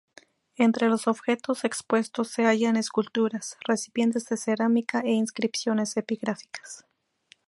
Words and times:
Entre 0.57 0.87
los 0.89 1.05
objetos 1.07 1.63
expuestos 1.63 2.29
se 2.29 2.45
hallan 2.47 2.75
esculturas, 2.75 3.59
recipientes 3.67 4.25
de 4.25 4.35
cerámica 4.35 5.01
e 5.01 5.11
inscripciones 5.11 5.95
epigráficas. 5.95 6.87